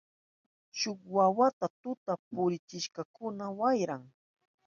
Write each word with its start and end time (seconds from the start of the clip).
Shuk 0.79 0.99
wawata 1.15 1.67
tuta 1.81 2.13
purichishpankuna 2.31 3.45
wayran. 3.59 4.03